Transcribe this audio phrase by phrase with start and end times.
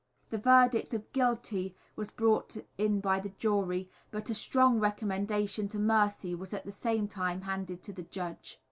[0.31, 5.77] The verdict of "Guilty" was brought in by the jury, but a strong recommendation to
[5.77, 8.59] mercy was at the same time handed to the judge.